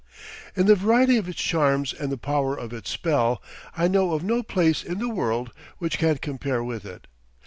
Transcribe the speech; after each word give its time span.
In 0.55 0.65
the 0.65 0.73
variety 0.75 1.17
of 1.17 1.29
its 1.29 1.37
charms 1.39 1.93
and 1.93 2.11
the 2.11 2.17
power 2.17 2.55
of 2.57 2.73
its 2.73 2.89
spell, 2.89 3.39
I 3.77 3.87
know 3.87 4.13
of 4.13 4.23
no 4.23 4.41
place 4.41 4.81
in 4.83 4.97
the 4.97 5.07
world 5.13 5.51
which 5.77 5.99
can 5.99 6.17
compare 6.17 6.63
with 6.63 6.85
it. 6.85 7.05